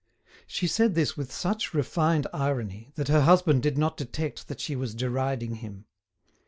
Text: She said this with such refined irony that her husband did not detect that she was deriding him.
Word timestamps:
She 0.47 0.65
said 0.65 0.95
this 0.95 1.15
with 1.15 1.31
such 1.31 1.75
refined 1.75 2.25
irony 2.33 2.91
that 2.95 3.07
her 3.07 3.21
husband 3.21 3.61
did 3.61 3.77
not 3.77 3.97
detect 3.97 4.47
that 4.47 4.59
she 4.59 4.75
was 4.75 4.95
deriding 4.95 5.53
him. 5.57 5.85